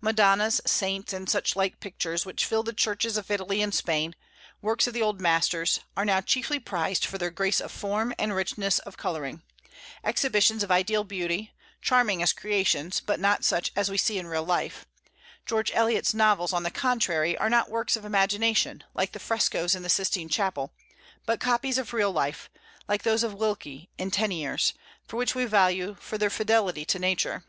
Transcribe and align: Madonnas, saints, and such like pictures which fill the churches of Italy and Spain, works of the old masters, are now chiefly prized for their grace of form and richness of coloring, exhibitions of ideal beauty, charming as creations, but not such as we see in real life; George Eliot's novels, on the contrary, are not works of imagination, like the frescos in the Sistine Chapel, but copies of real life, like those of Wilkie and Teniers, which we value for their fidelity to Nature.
Madonnas, 0.00 0.60
saints, 0.66 1.12
and 1.12 1.30
such 1.30 1.54
like 1.54 1.78
pictures 1.78 2.26
which 2.26 2.44
fill 2.44 2.64
the 2.64 2.72
churches 2.72 3.16
of 3.16 3.30
Italy 3.30 3.62
and 3.62 3.72
Spain, 3.72 4.16
works 4.60 4.88
of 4.88 4.92
the 4.92 5.00
old 5.02 5.20
masters, 5.20 5.78
are 5.96 6.04
now 6.04 6.20
chiefly 6.20 6.58
prized 6.58 7.04
for 7.04 7.16
their 7.16 7.30
grace 7.30 7.60
of 7.60 7.70
form 7.70 8.12
and 8.18 8.34
richness 8.34 8.80
of 8.80 8.96
coloring, 8.96 9.40
exhibitions 10.02 10.64
of 10.64 10.72
ideal 10.72 11.04
beauty, 11.04 11.52
charming 11.80 12.20
as 12.24 12.32
creations, 12.32 12.98
but 13.06 13.20
not 13.20 13.44
such 13.44 13.70
as 13.76 13.88
we 13.88 13.96
see 13.96 14.18
in 14.18 14.26
real 14.26 14.42
life; 14.42 14.84
George 15.46 15.70
Eliot's 15.72 16.12
novels, 16.12 16.52
on 16.52 16.64
the 16.64 16.72
contrary, 16.72 17.38
are 17.38 17.48
not 17.48 17.70
works 17.70 17.96
of 17.96 18.04
imagination, 18.04 18.82
like 18.94 19.12
the 19.12 19.20
frescos 19.20 19.76
in 19.76 19.84
the 19.84 19.88
Sistine 19.88 20.28
Chapel, 20.28 20.72
but 21.24 21.38
copies 21.38 21.78
of 21.78 21.92
real 21.92 22.10
life, 22.10 22.50
like 22.88 23.04
those 23.04 23.22
of 23.22 23.32
Wilkie 23.32 23.88
and 23.96 24.12
Teniers, 24.12 24.72
which 25.12 25.36
we 25.36 25.44
value 25.44 25.94
for 26.00 26.18
their 26.18 26.30
fidelity 26.30 26.84
to 26.86 26.98
Nature. 26.98 27.44